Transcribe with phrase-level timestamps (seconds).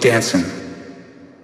[0.00, 0.44] dancing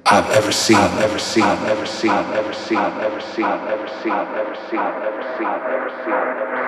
[0.06, 3.44] I've ever seen, I've ever seen, I've ever seen, I've ever seen, I've ever seen,
[3.44, 6.65] I've ever seen, I've ever seen, I've ever seen, I've ever seen,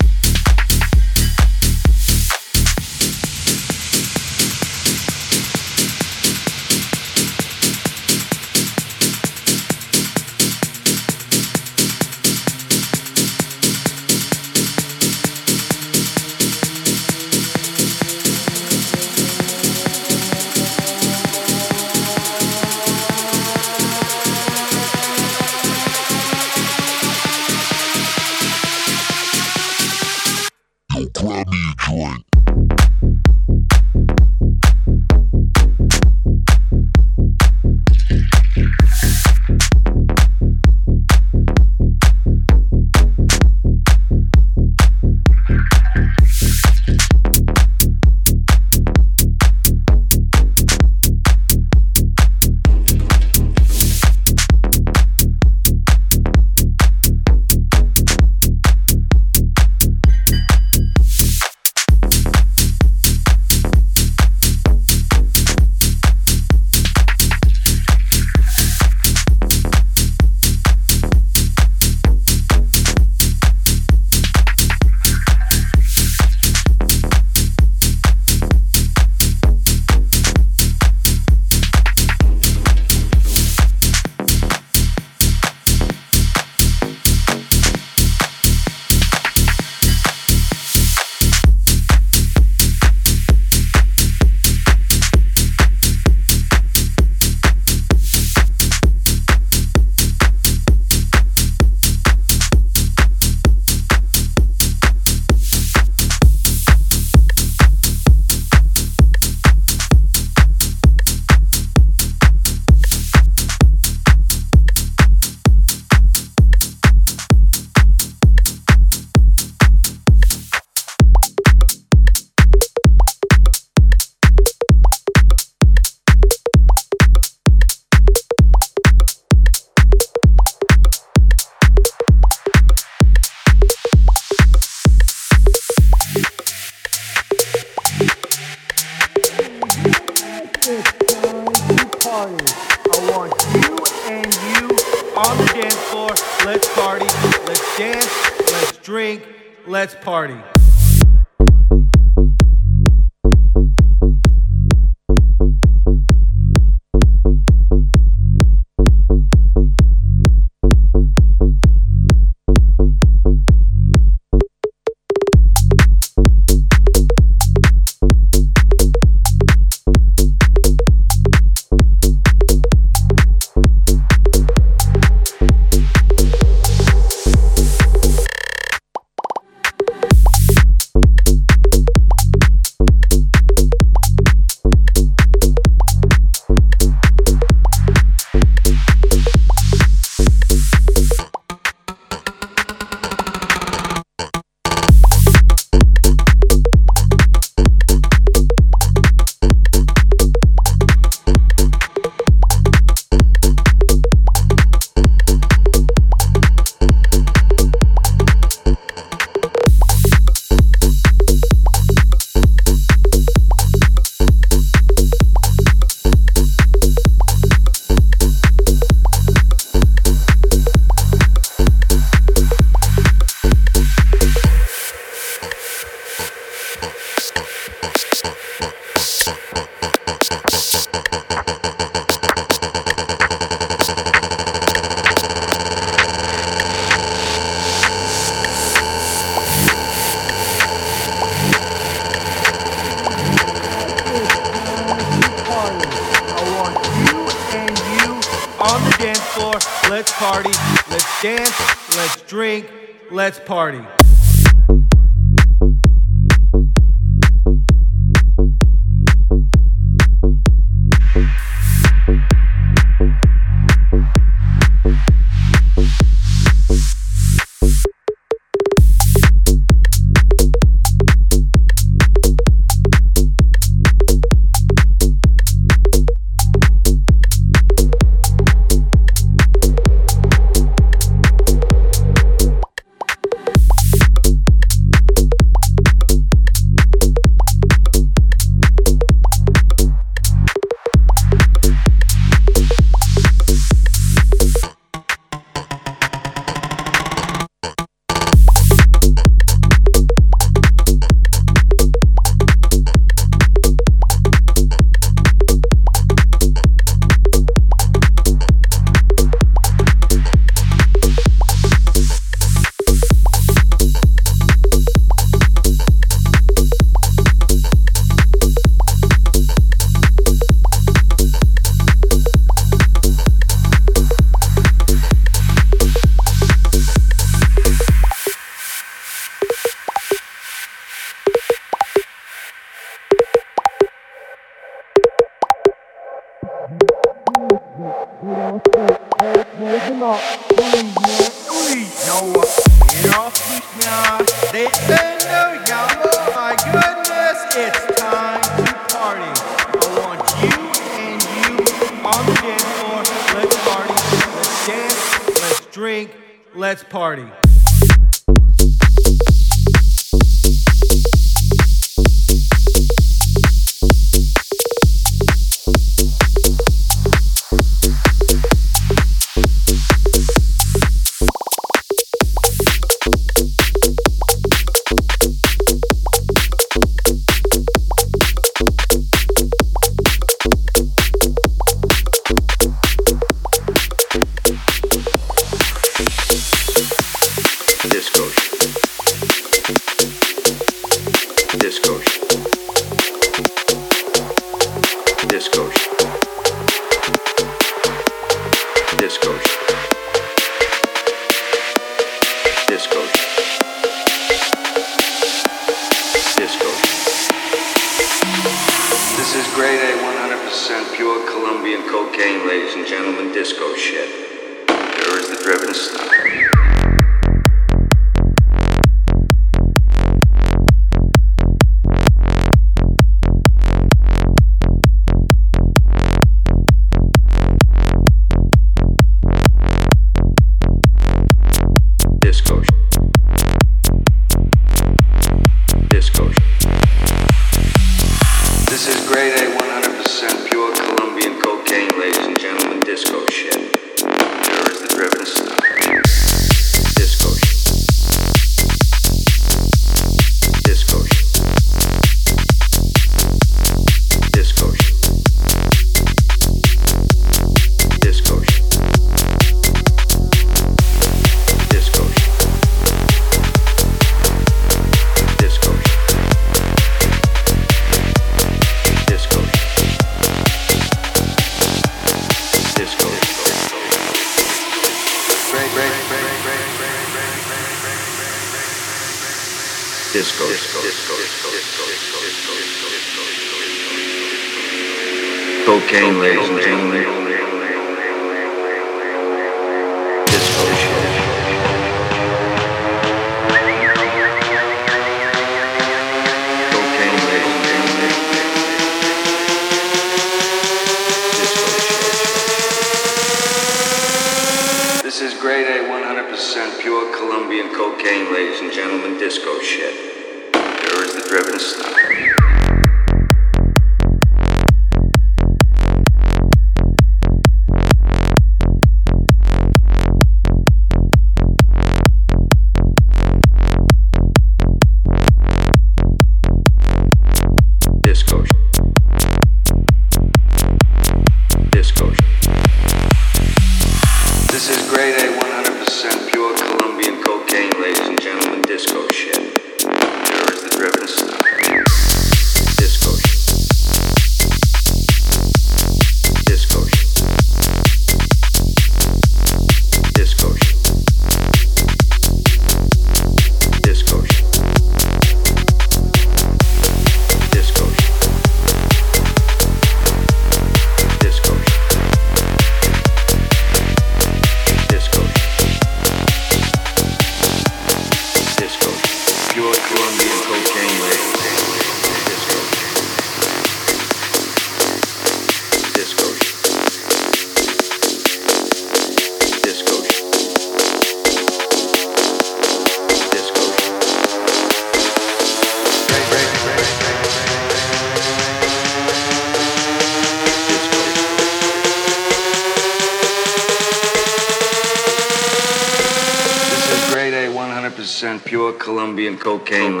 [599.41, 600.00] cocaine,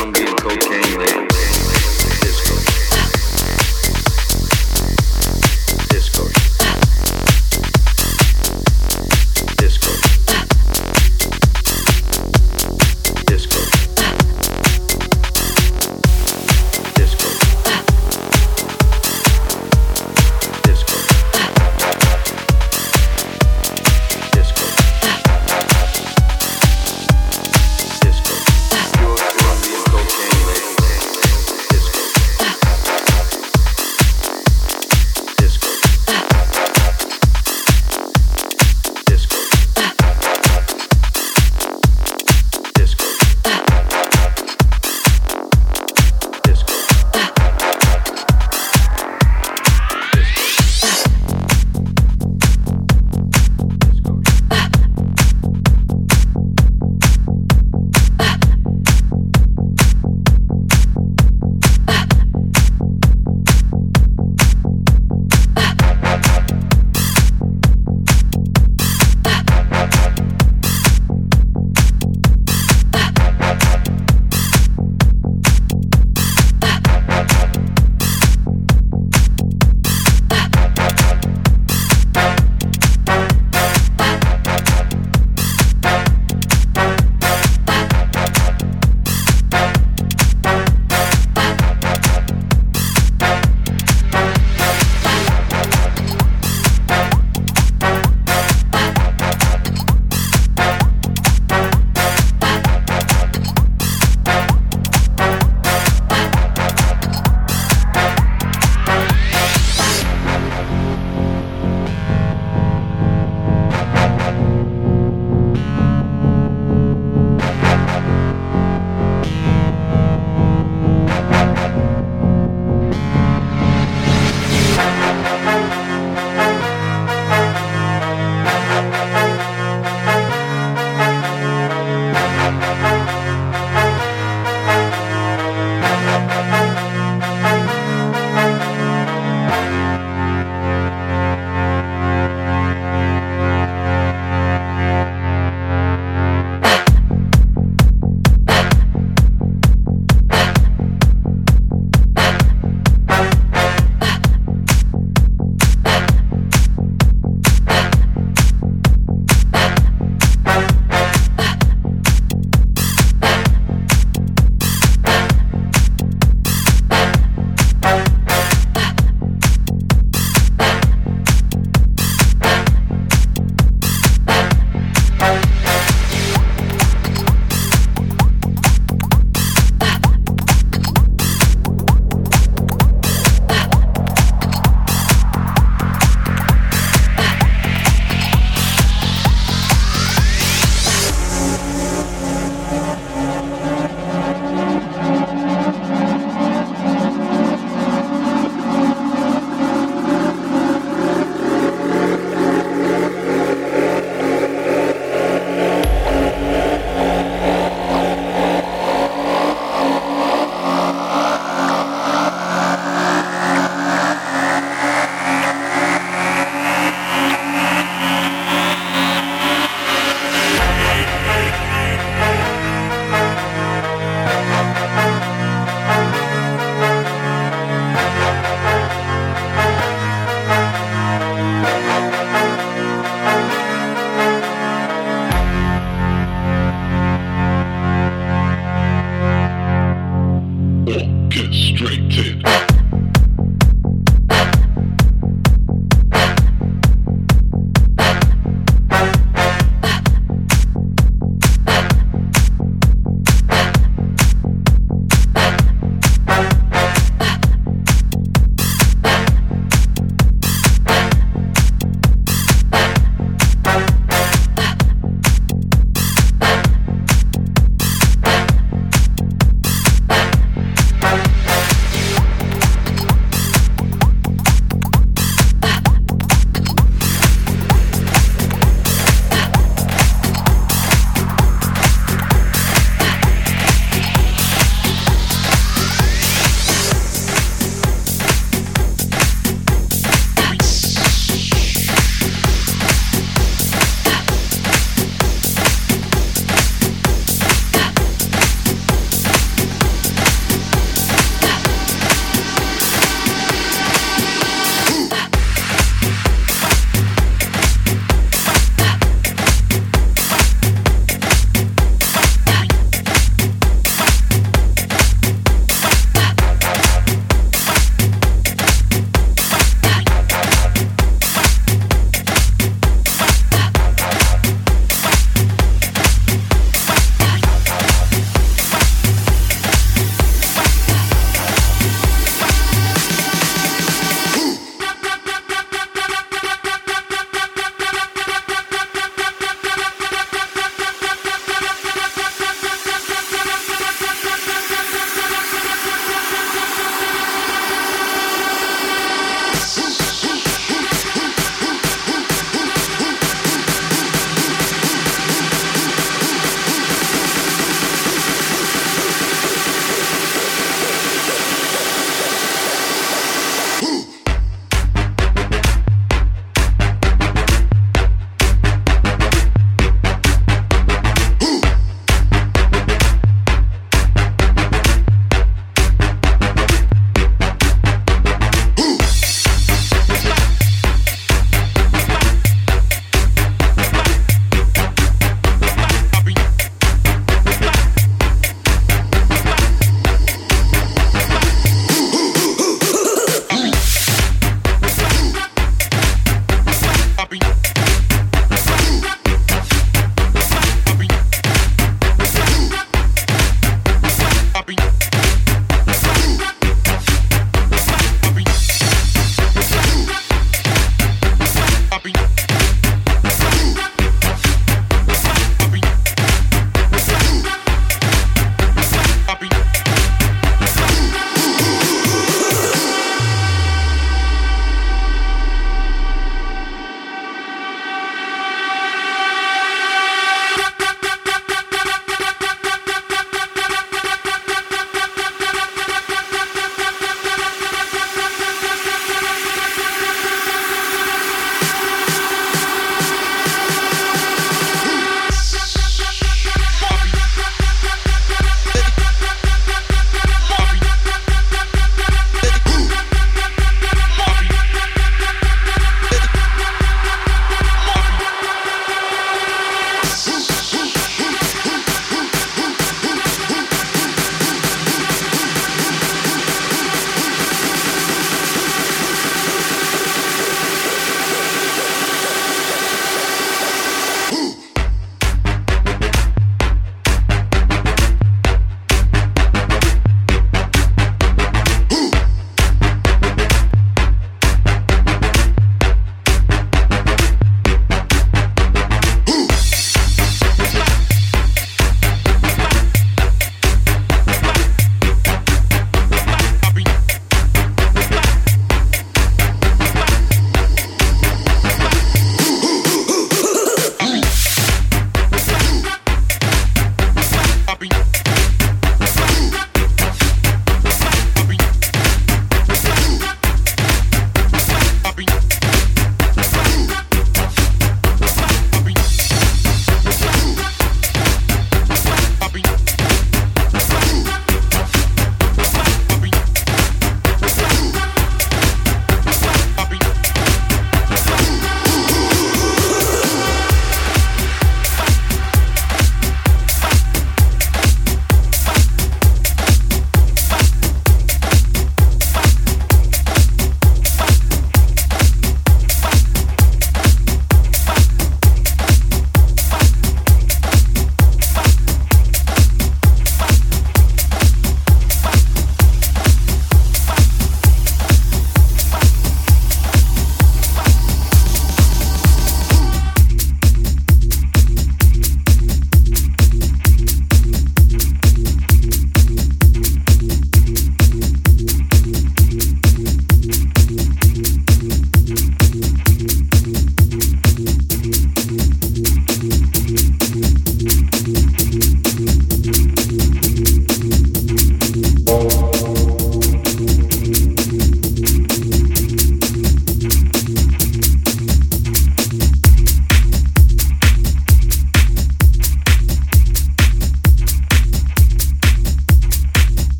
[0.00, 1.29] Colombian cocaine, ladies.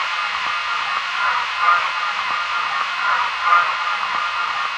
[0.00, 0.08] Thank
[4.64, 4.69] you.